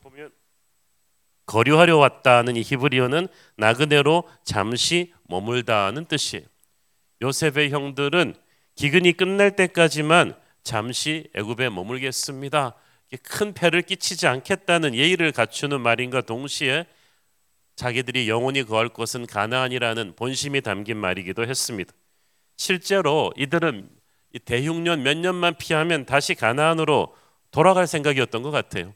보면 0.00 0.32
거류하려 1.46 1.96
왔다는 1.96 2.56
이 2.56 2.62
히브리어는 2.62 3.28
나그네로 3.56 4.24
잠시 4.42 5.12
머물다는 5.28 6.06
뜻이에요. 6.06 6.44
요셉의 7.22 7.70
형들은 7.70 8.34
기근이 8.74 9.12
끝날 9.12 9.54
때까지만 9.54 10.34
잠시 10.64 11.28
애굽에 11.36 11.68
머물겠습니다. 11.68 12.74
큰 13.22 13.54
폐를 13.54 13.82
끼치지 13.82 14.26
않겠다는 14.26 14.96
예의를 14.96 15.30
갖추는 15.30 15.80
말인가 15.82 16.20
동시에 16.20 16.84
자기들이 17.76 18.28
영원히 18.28 18.64
거할 18.64 18.88
곳은 18.88 19.26
가나안이라는 19.26 20.16
본심이 20.16 20.62
담긴 20.62 20.96
말이기도 20.96 21.46
했습니다. 21.46 21.92
실제로 22.56 23.32
이들은 23.36 23.99
대흉년 24.38 25.02
몇 25.02 25.16
년만 25.16 25.56
피하면 25.58 26.06
다시 26.06 26.34
가나안으로 26.34 27.14
돌아갈 27.50 27.86
생각이었던 27.86 28.42
것 28.42 28.50
같아요. 28.50 28.94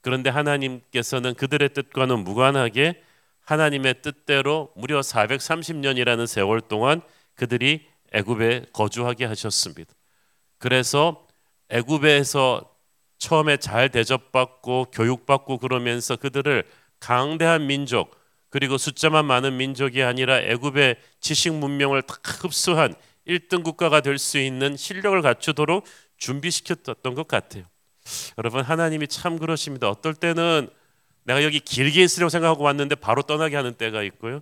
그런데 0.00 0.30
하나님께서는 0.30 1.34
그들의 1.34 1.70
뜻과는 1.74 2.24
무관하게 2.24 3.02
하나님의 3.40 4.02
뜻대로 4.02 4.72
무려 4.76 5.00
430년이라는 5.00 6.26
세월 6.26 6.60
동안 6.60 7.00
그들이 7.34 7.86
애굽에 8.12 8.66
거주하게 8.72 9.26
하셨습니다. 9.26 9.92
그래서 10.58 11.26
애굽에서 11.68 12.70
처음에 13.18 13.58
잘 13.58 13.90
대접받고 13.90 14.86
교육받고 14.92 15.58
그러면서 15.58 16.16
그들을 16.16 16.64
강대한 16.98 17.66
민족 17.66 18.18
그리고 18.48 18.78
숫자만 18.78 19.24
많은 19.26 19.56
민족이 19.56 20.02
아니라 20.02 20.40
애굽의 20.40 20.96
지식 21.20 21.54
문명을 21.54 22.02
다 22.02 22.16
흡수한 22.24 22.94
1등 23.30 23.62
국가가 23.62 24.00
될 24.00 24.18
수 24.18 24.38
있는 24.38 24.76
실력을 24.76 25.20
갖추도록 25.22 25.84
준비시켰던 26.16 27.14
것 27.14 27.28
같아요. 27.28 27.64
여러분 28.38 28.62
하나님이 28.62 29.08
참 29.08 29.38
그러십니다. 29.38 29.88
어떨 29.88 30.14
때는 30.14 30.68
내가 31.24 31.44
여기 31.44 31.60
길게 31.60 32.02
있으려고 32.02 32.28
생각하고 32.28 32.64
왔는데 32.64 32.96
바로 32.96 33.22
떠나게 33.22 33.56
하는 33.56 33.74
때가 33.74 34.02
있고요. 34.04 34.40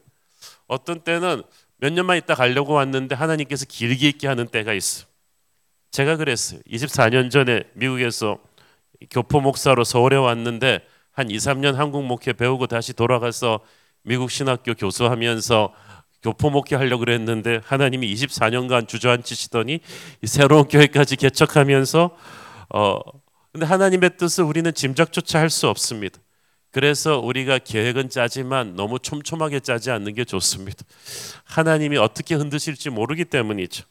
어떤 0.67 1.01
때는 1.01 1.43
몇 1.77 1.93
년만 1.93 2.17
있다 2.19 2.35
가려고 2.35 2.73
왔는데 2.75 3.15
하나님께서 3.15 3.67
길게 3.67 4.09
있게 4.09 4.27
하는 4.27 4.47
때가 4.47 4.73
있어. 4.73 5.07
제가 5.91 6.17
그랬어요. 6.17 6.61
24년 6.69 7.31
전에 7.31 7.65
미국에서 7.75 8.39
교포 9.11 9.41
목사로 9.41 9.85
서울에 9.85 10.17
왔는데 10.17 10.81
한 11.13 11.31
2, 11.31 11.37
3년 11.37 11.75
한국 11.75 12.05
목회 12.05 12.33
배우고 12.33 12.67
다시 12.67 12.93
돌아가서 12.93 13.61
미국 14.03 14.31
신학교 14.31 14.75
교수하면서 14.75 15.75
교포 16.23 16.51
목회하려고 16.51 17.01
그랬는데 17.01 17.61
하나님이 17.65 18.13
24년간 18.15 18.89
주저앉히시더니 18.89 19.81
새로운 20.25 20.65
교회까지 20.65 21.17
개척하면서 21.17 22.17
어 22.75 22.99
근데 23.53 23.67
하나님의 23.67 24.17
뜻을 24.17 24.45
우리는 24.45 24.73
짐작조차 24.73 25.39
할 25.39 25.51
수 25.51 25.69
없습니다. 25.69 26.19
그래서 26.71 27.19
우리가 27.19 27.59
계획은 27.59 28.11
짜지만 28.11 28.77
너무 28.77 28.99
촘촘하게 28.99 29.61
짜지 29.61 29.91
않는 29.91 30.15
게 30.15 30.25
좋습니다. 30.25 30.85
하나님이 31.45 31.97
어떻게 31.97 32.35
흔드실지 32.35 32.91
모르기 32.91 33.25
때문이죠. 33.25 33.85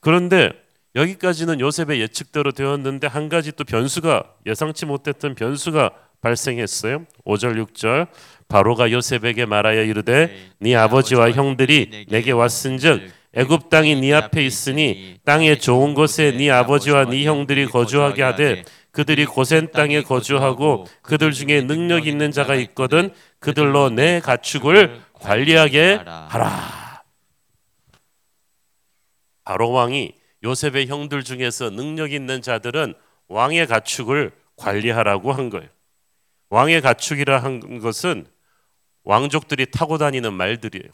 그런데 0.00 0.52
여기까지는 0.94 1.60
요셉의 1.60 2.00
예측대로 2.00 2.52
되었는데 2.52 3.06
한 3.06 3.28
가지 3.28 3.52
또 3.52 3.64
변수가 3.64 4.22
예상치 4.46 4.86
못했던 4.86 5.34
변수가 5.34 5.90
발생했어요. 6.20 7.06
5절 7.24 7.64
6절 7.64 8.08
바로가 8.50 8.90
요셉에게 8.90 9.46
말하여 9.46 9.84
이르되 9.84 10.26
네, 10.26 10.50
네 10.58 10.74
아버지와 10.74 11.30
형들이 11.30 12.06
내게 12.08 12.32
왔은즉 12.32 13.10
애굽 13.32 13.70
땅이 13.70 13.94
네 14.00 14.12
앞에 14.12 14.44
있으니 14.44 15.18
땅의 15.24 15.60
좋은 15.60 15.94
곳에 15.94 16.32
네 16.32 16.50
아버지와 16.50 17.04
네 17.04 17.24
형들이 17.24 17.66
거주하게 17.66 18.22
하되 18.22 18.64
그들이 18.90 19.24
고센 19.24 19.70
땅에 19.70 20.02
거주하고 20.02 20.86
그들 21.02 21.30
중에 21.30 21.62
능력 21.62 22.08
있는 22.08 22.32
자가 22.32 22.56
있거든 22.56 23.14
그들로 23.38 23.88
내 23.88 24.18
가축을 24.18 25.00
관리하게 25.14 26.00
하라. 26.04 27.04
바로 29.44 29.70
왕이 29.70 30.12
요셉의 30.42 30.88
형들 30.88 31.22
중에서 31.22 31.70
능력 31.70 32.12
있는 32.12 32.42
자들은 32.42 32.94
왕의 33.28 33.68
가축을 33.68 34.32
관리하라고 34.56 35.32
한 35.32 35.50
거예요. 35.50 35.68
왕의 36.48 36.80
가축이라 36.80 37.38
한 37.38 37.78
것은 37.78 38.26
왕족들이 39.04 39.70
타고 39.70 39.98
다니는 39.98 40.32
말들이에요. 40.32 40.92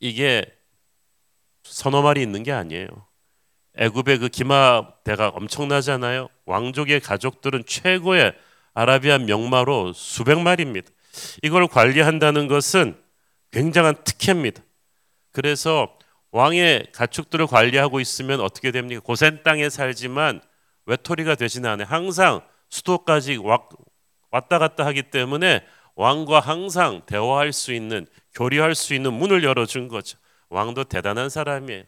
이게 0.00 0.44
서너 1.62 2.02
마리 2.02 2.22
있는 2.22 2.42
게 2.42 2.52
아니에요. 2.52 2.88
애굽의 3.76 4.18
그 4.18 4.28
기마대가 4.28 5.28
엄청나잖아요. 5.28 6.28
왕족의 6.44 7.00
가족들은 7.00 7.64
최고의 7.66 8.34
아라비안 8.74 9.26
명마로 9.26 9.92
수백 9.92 10.40
마리입니다. 10.40 10.90
이걸 11.42 11.66
관리한다는 11.66 12.48
것은 12.48 13.00
굉장한 13.50 14.02
특혜입니다. 14.04 14.62
그래서 15.30 15.96
왕의 16.32 16.88
가축들을 16.92 17.46
관리하고 17.46 18.00
있으면 18.00 18.40
어떻게 18.40 18.70
됩니까? 18.70 19.02
고센 19.04 19.42
땅에 19.42 19.68
살지만 19.68 20.40
외톨이가 20.86 21.34
되지는 21.34 21.70
않아요. 21.70 21.86
항상 21.88 22.40
수도까지 22.70 23.38
왔다 24.30 24.58
갔다 24.58 24.86
하기 24.86 25.04
때문에 25.04 25.62
왕과 25.94 26.40
항상 26.40 27.02
대화할 27.06 27.52
수 27.52 27.72
있는 27.72 28.06
교류할 28.34 28.74
수 28.74 28.94
있는 28.94 29.12
문을 29.12 29.44
열어준 29.44 29.88
거죠. 29.88 30.18
왕도 30.48 30.84
대단한 30.84 31.28
사람이에요. 31.28 31.84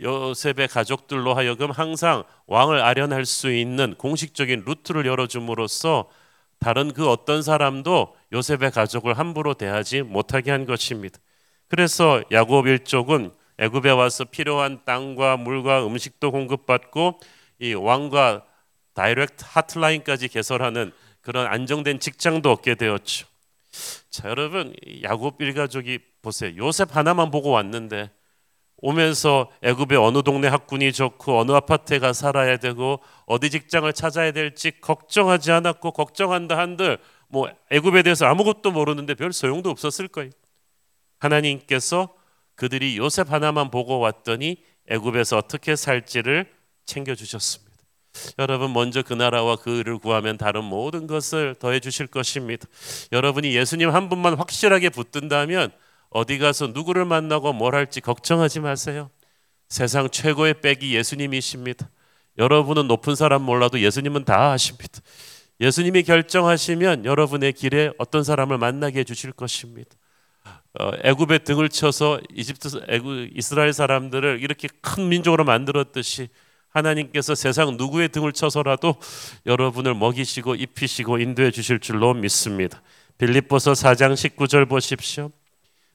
요셉의 0.00 0.68
가족들로 0.68 1.34
하여금 1.34 1.70
항상 1.70 2.24
왕을 2.46 2.80
알현할 2.80 3.26
수 3.26 3.52
있는 3.52 3.94
공식적인 3.96 4.64
루트를 4.64 5.06
열어줌으로써 5.06 6.08
다른 6.58 6.92
그 6.92 7.08
어떤 7.08 7.42
사람도 7.42 8.14
요셉의 8.32 8.70
가족을 8.70 9.18
함부로 9.18 9.54
대하지 9.54 10.02
못하게 10.02 10.50
한 10.50 10.66
것입니다. 10.66 11.18
그래서 11.68 12.22
야곱 12.32 12.66
일족은 12.66 13.32
애굽에 13.58 13.90
와서 13.90 14.24
필요한 14.24 14.80
땅과 14.84 15.36
물과 15.36 15.86
음식도 15.86 16.30
공급받고 16.30 17.20
이 17.60 17.74
왕과 17.74 18.44
direct 18.94 19.44
핫라인까지 19.46 20.28
개설하는 20.28 20.92
그런 21.30 21.46
안정된 21.46 22.00
직장도 22.00 22.50
얻게 22.50 22.74
되었죠. 22.74 23.28
자, 24.10 24.28
여러분 24.28 24.74
야곱 25.04 25.40
일가족이 25.40 26.00
보세요. 26.22 26.56
요셉 26.56 26.96
하나만 26.96 27.30
보고 27.30 27.50
왔는데 27.50 28.10
오면서 28.78 29.48
애굽의 29.62 29.96
어느 29.96 30.24
동네 30.24 30.48
학군이 30.48 30.92
좋고 30.92 31.38
어느 31.38 31.52
아파트에 31.52 32.00
가 32.00 32.12
살아야 32.12 32.56
되고 32.56 32.98
어디 33.26 33.48
직장을 33.48 33.92
찾아야 33.92 34.32
될지 34.32 34.72
걱정하지 34.80 35.52
않았고 35.52 35.92
걱정한다 35.92 36.58
한들 36.58 36.98
뭐 37.28 37.48
애굽에 37.70 38.02
대해서 38.02 38.26
아무것도 38.26 38.72
모르는데 38.72 39.14
별 39.14 39.32
소용도 39.32 39.70
없었을 39.70 40.08
거예요. 40.08 40.32
하나님께서 41.20 42.12
그들이 42.56 42.96
요셉 42.96 43.30
하나만 43.30 43.70
보고 43.70 44.00
왔더니 44.00 44.64
애굽에서 44.88 45.36
어떻게 45.36 45.76
살지를 45.76 46.52
챙겨 46.86 47.14
주셨습니다. 47.14 47.69
여러분 48.38 48.72
먼저 48.72 49.02
그 49.02 49.14
나라와 49.14 49.56
그 49.56 49.78
의를 49.78 49.98
구하면 49.98 50.36
다른 50.36 50.64
모든 50.64 51.06
것을 51.06 51.54
더해 51.58 51.80
주실 51.80 52.06
것입니다. 52.06 52.66
여러분이 53.12 53.54
예수님 53.54 53.90
한 53.90 54.08
분만 54.08 54.34
확실하게 54.34 54.88
붙든다면 54.90 55.70
어디 56.10 56.38
가서 56.38 56.68
누구를 56.68 57.04
만나고 57.04 57.52
뭘 57.52 57.74
할지 57.74 58.00
걱정하지 58.00 58.60
마세요. 58.60 59.10
세상 59.68 60.10
최고의 60.10 60.60
백이 60.60 60.94
예수님이십니다. 60.94 61.88
여러분은 62.38 62.88
높은 62.88 63.14
사람 63.14 63.42
몰라도 63.42 63.80
예수님은 63.80 64.24
다 64.24 64.50
아십니다. 64.52 65.00
예수님이 65.60 66.02
결정하시면 66.02 67.04
여러분의 67.04 67.52
길에 67.52 67.92
어떤 67.98 68.24
사람을 68.24 68.58
만나게 68.58 69.00
해 69.00 69.04
주실 69.04 69.32
것입니다. 69.32 69.90
어, 70.78 70.92
애굽의 71.02 71.44
등을 71.44 71.68
쳐서 71.68 72.20
이집트 72.32 72.86
애굽 72.88 73.30
이스라엘 73.36 73.72
사람들을 73.72 74.40
이렇게 74.40 74.68
큰 74.80 75.08
민족으로 75.08 75.44
만들었듯이 75.44 76.28
하나님께서 76.70 77.34
세상 77.34 77.76
누구의 77.76 78.08
등을 78.08 78.32
쳐서라도 78.32 78.96
여러분을 79.46 79.94
먹이시고 79.94 80.54
입히시고 80.54 81.18
인도해 81.18 81.50
주실 81.50 81.80
줄로 81.80 82.14
믿습니다. 82.14 82.82
빌립보서 83.18 83.72
4장 83.72 84.14
19절 84.14 84.68
보십시오. 84.68 85.30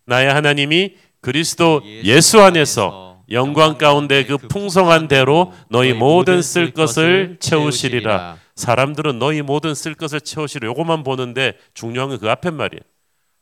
나의 0.05 0.31
하나님이 0.31 0.95
그리스도 1.21 1.81
예수 2.03 2.41
안에서 2.41 3.23
영광 3.31 3.77
가운데 3.77 4.23
그 4.25 4.37
풍성한 4.37 5.07
대로 5.07 5.51
너희 5.69 5.93
모든 5.93 6.41
쓸 6.41 6.71
것을 6.71 7.37
채우시리라. 7.39 8.37
사람들은 8.55 9.17
너희 9.17 9.41
모든 9.41 9.73
쓸 9.73 9.95
것을 9.95 10.21
채우시리라. 10.21 10.69
요것만 10.69 11.03
보는데 11.03 11.57
중요한 11.73 12.09
건 12.09 12.19
그 12.19 12.29
앞에 12.29 12.51
말이에요. 12.51 12.81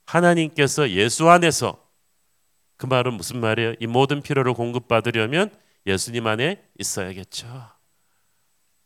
하나님께서 0.05 0.89
예수 0.91 1.29
안에서 1.29 1.77
그 2.77 2.85
말은 2.85 3.13
무슨 3.15 3.39
말이에요? 3.39 3.73
이 3.79 3.87
모든 3.87 4.21
필요를 4.21 4.53
공급받으려면 4.53 5.49
예수님 5.85 6.27
안에 6.27 6.63
있어야겠죠. 6.79 7.47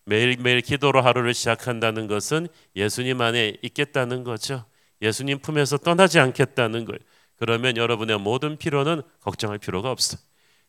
매일매일 0.05 0.61
기도로 0.61 1.01
하루를 1.01 1.33
시작한다는 1.33 2.07
것은 2.07 2.47
예수님 2.75 3.19
안에 3.21 3.57
있겠다는 3.61 4.23
거죠. 4.23 4.65
예수님 5.01 5.39
품에서 5.39 5.77
떠나지 5.77 6.19
않겠다는 6.19 6.85
걸. 6.85 6.99
그러면 7.35 7.77
여러분의 7.77 8.17
모든 8.17 8.57
필요는 8.57 9.01
걱정할 9.19 9.57
필요가 9.57 9.91
없어. 9.91 10.17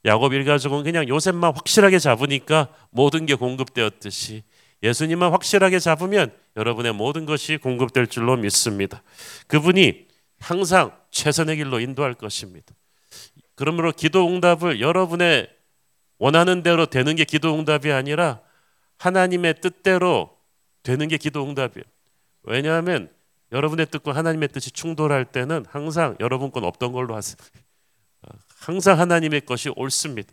야곱 0.04 0.32
일가족은 0.32 0.84
그냥 0.84 1.08
요셉만 1.08 1.54
확실하게 1.54 1.98
잡으니까 1.98 2.68
모든 2.90 3.26
게 3.26 3.34
공급되었듯이 3.34 4.42
예수님만 4.82 5.32
확실하게 5.32 5.78
잡으면 5.78 6.32
여러분의 6.56 6.92
모든 6.92 7.26
것이 7.26 7.56
공급될 7.56 8.06
줄로 8.06 8.36
믿습니다. 8.36 9.02
그분이 9.48 10.06
항상 10.40 10.96
최선의 11.10 11.56
길로 11.56 11.80
인도할 11.80 12.14
것입니다. 12.14 12.74
그러므로 13.56 13.90
기도 13.92 14.26
응답을 14.28 14.80
여러분의 14.80 15.48
원하는 16.18 16.62
대로 16.62 16.86
되는 16.86 17.16
게 17.16 17.24
기도 17.24 17.58
응답이 17.58 17.92
아니라 17.92 18.40
하나님의 18.98 19.60
뜻대로 19.60 20.36
되는 20.82 21.08
게 21.08 21.16
기도 21.16 21.44
응답이에요. 21.44 21.84
왜냐하면 22.42 23.10
여러분의 23.52 23.86
뜻과 23.86 24.14
하나님의 24.14 24.48
뜻이 24.48 24.70
충돌할 24.70 25.24
때는 25.24 25.64
항상 25.68 26.16
여러분 26.20 26.50
건 26.50 26.64
없던 26.64 26.92
걸로 26.92 27.14
하세요. 27.14 27.36
항상 28.58 28.98
하나님의 28.98 29.42
것이 29.42 29.70
옳습니다. 29.76 30.32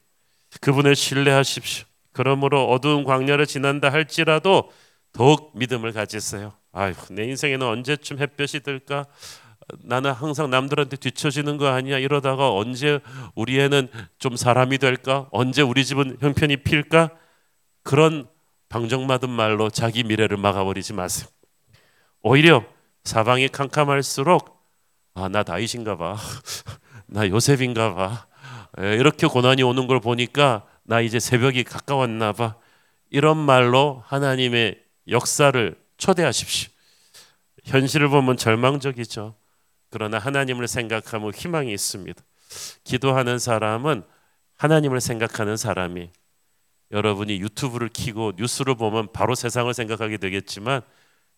그분을 0.62 0.95
신뢰하십시오. 0.95 1.86
그러므로 2.12 2.69
어두운 2.69 3.04
광야를 3.04 3.45
지난다 3.45 3.91
할지라도 3.91 4.71
더욱 5.12 5.52
믿음을 5.56 5.91
가지세요. 5.91 6.54
아유, 6.71 6.93
내 7.12 7.26
인생에는 7.26 7.65
언제쯤 7.65 8.19
햇볕이 8.19 8.62
들까? 8.62 9.06
나는 9.84 10.12
항상 10.12 10.49
남들한테 10.49 10.97
뒤처지는 10.97 11.58
거 11.58 11.67
아니야? 11.67 11.97
이러다가 11.97 12.54
언제 12.54 12.99
우리 13.34 13.60
애는 13.60 13.88
좀 14.19 14.36
사람이 14.36 14.78
될까? 14.78 15.28
언제 15.32 15.62
우리 15.62 15.86
집은 15.86 16.17
형편이 16.21 16.58
필까? 16.58 17.10
그런 17.84 18.28
방정맞은 18.69 19.30
말로 19.30 19.69
자기 19.69 20.04
미래를 20.04 20.38
막아버리지 20.38 20.93
마세요. 20.93 21.30
오히려 22.21 22.63
사방이 23.04 23.49
캄캄할수록 23.49 24.56
아, 25.13 25.30
나 25.30 25.43
다윗인가 25.43 25.95
봐. 25.95 26.17
나 27.08 27.28
요셉인가 27.28 27.93
봐. 27.93 28.28
이렇게 28.78 29.28
고난이 29.28 29.63
오는 29.63 29.88
걸 29.88 29.99
보니까 30.01 30.65
나 30.84 30.99
이제 30.99 31.19
새벽이 31.19 31.63
가까웠나 31.63 32.34
봐. 32.34 32.56
이런 33.10 33.38
말로 33.38 34.04
하나님의 34.08 34.82
역사를 35.08 35.75
초대하십시오. 35.97 36.69
현실을 37.63 38.10
보면 38.10 38.38
절망적이죠. 38.38 39.36
그러나 39.96 40.20
하나님을 40.20 40.68
생각하면 40.68 41.34
희망이 41.34 41.72
있습니다. 41.72 42.22
기도하는 42.84 43.40
사람은 43.40 44.04
하나님을 44.58 45.00
생각하는 45.00 45.56
사람이 45.56 46.10
여러분이 46.92 47.40
유튜브를 47.40 47.88
키고 47.88 48.34
뉴스를 48.36 48.76
보면 48.76 49.14
바로 49.14 49.36
세상을 49.36 49.74
생각하게 49.74 50.18
되겠지만 50.18 50.82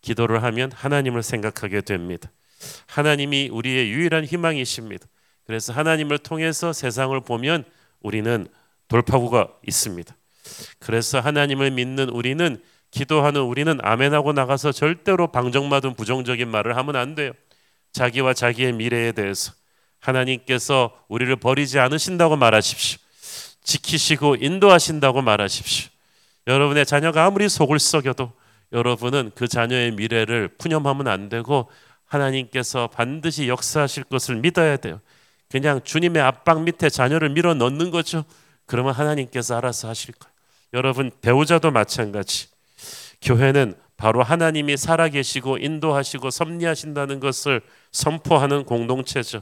기도를 0.01 0.41
하면 0.41 0.71
하나님을 0.71 1.21
생각하게 1.21 1.81
됩니다. 1.81 2.31
하나님이 2.87 3.49
우리의 3.53 3.91
유일한 3.91 4.25
희망이십니다. 4.25 5.05
그래서 5.45 5.71
하나님을 5.71 6.17
통해서 6.17 6.73
세상을 6.73 7.19
보면 7.21 7.63
우리는 8.01 8.47
돌파구가 8.87 9.49
있습니다. 9.67 10.17
그래서 10.79 11.19
하나님을 11.19 11.69
믿는 11.69 12.09
우리는 12.09 12.59
기도하는 12.89 13.41
우리는 13.41 13.77
아멘하고 13.83 14.33
나가서 14.33 14.71
절대로 14.71 15.31
방정맞은 15.31 15.93
부정적인 15.93 16.49
말을 16.49 16.75
하면 16.75 16.95
안 16.95 17.13
돼요. 17.13 17.33
자기와 17.97 18.33
자기의 18.35 18.73
미래에 18.73 19.11
대해서 19.11 19.53
하나님께서 19.99 20.91
우리를 21.07 21.35
버리지 21.37 21.79
않으신다고 21.79 22.35
말하십시오. 22.35 22.99
지키시고 23.63 24.35
인도하신다고 24.35 25.23
말하십시오. 25.23 25.89
여러분의 26.45 26.85
자녀가 26.85 27.25
아무리 27.25 27.49
속을 27.49 27.79
썩여도 27.79 28.31
여러분은 28.71 29.31
그 29.33 29.47
자녀의 29.47 29.93
미래를 29.93 30.49
푸념하면 30.59 31.07
안 31.07 31.27
되고 31.27 31.69
하나님께서 32.05 32.87
반드시 32.87 33.47
역사하실 33.47 34.03
것을 34.05 34.35
믿어야 34.35 34.77
돼요. 34.77 35.01
그냥 35.49 35.81
주님의 35.83 36.21
압박 36.21 36.63
밑에 36.63 36.89
자녀를 36.89 37.29
밀어 37.29 37.55
넣는 37.55 37.89
거죠. 37.89 38.23
그러면 38.67 38.93
하나님께서 38.93 39.57
알아서 39.57 39.89
하실 39.89 40.13
거예요. 40.13 40.33
여러분 40.73 41.09
배우자도 41.21 41.71
마찬가지. 41.71 42.47
교회는 43.21 43.75
바로 43.97 44.21
하나님이 44.23 44.77
살아계시고 44.77 45.57
인도하시고 45.57 46.29
섭리하신다는 46.29 47.19
것을 47.19 47.61
선포하는 47.91 48.63
공동체죠. 48.63 49.41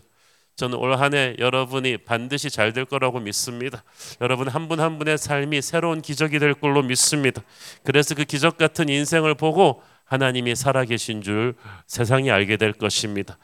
저는 0.56 0.78
올 0.78 0.94
한 0.96 1.14
해 1.14 1.36
여러분이 1.38 1.98
반드시 1.98 2.50
잘 2.50 2.72
될 2.72 2.86
거라고 2.86 3.20
믿습니다. 3.20 3.84
여러분 4.22 4.48
한 4.48 4.70
분한 4.70 4.86
한 4.94 4.98
분의 5.00 5.18
삶이 5.18 5.62
새로운 5.62 6.02
기적이 6.02 6.40
될 6.40 6.54
걸로 6.54 6.82
믿습니다. 6.82 7.42
그래서 7.84 8.16
그 8.16 8.24
기적 8.24 8.58
같은 8.58 8.88
인생을 8.88 9.36
보고 9.36 9.82
하나님이 10.06 10.56
살아계신 10.56 11.22
줄 11.22 11.56
세상이 11.88 12.32
알게 12.32 12.56
될 12.56 12.72
것입니다. 12.72 13.38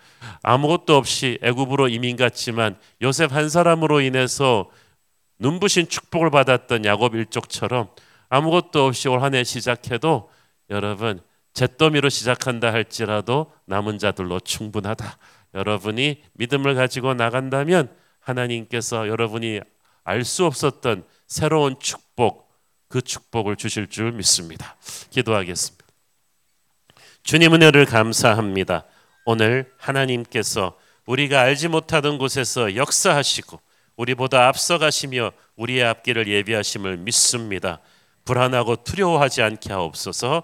아무것도 0.44 0.96
없이 0.96 1.38
애굽으로 1.44 1.90
이민 1.90 2.16
갔지만 2.16 2.78
요셉 3.02 3.34
한 3.34 3.50
사람으로 3.50 4.00
인해서 4.00 4.70
눈부신 5.40 5.90
축복을 5.90 6.30
받았던 6.30 6.86
야곱 6.86 7.16
일족처럼 7.16 7.90
아무것도 8.30 8.86
없이 8.86 9.10
올 9.10 9.22
한 9.24 9.34
해 9.36 9.44
시작해도 9.44 10.30
여러분 10.72 11.22
잿더미로 11.54 12.10
시작한다 12.10 12.74
할지라도 12.74 13.52
남은 13.66 14.00
자들로 14.00 14.40
충분하다. 14.40 15.18
여러분이 15.54 16.24
믿음을 16.34 16.76
가지고 16.76 17.14
나간다면 17.14 17.94
하나님께서 18.22 19.08
여러분이 19.08 19.60
알 20.04 20.24
수 20.24 20.46
없었던 20.46 21.06
새로운 21.28 21.76
축복, 21.80 22.50
그 22.88 23.02
축복을 23.02 23.56
주실 23.56 23.88
줄 23.88 24.12
믿습니다. 24.14 24.76
기도하겠습니다. 25.12 25.86
주님 27.24 27.54
은혜를 27.54 27.86
감사합니다. 27.86 28.86
오늘 29.26 29.72
하나님께서 29.78 30.78
우리가 31.06 31.42
알지 31.42 31.68
못하던 31.68 32.18
곳에서 32.18 32.76
역사하시고 32.76 33.60
우리보다 33.98 34.48
앞서가시며 34.48 35.32
우리의 35.56 35.84
앞길을 35.84 36.28
예비하심을 36.28 36.98
믿습니다. 36.98 37.80
불안하고 38.26 38.84
두려워하지 38.84 39.42
않게 39.42 39.72
하옵소서. 39.74 40.44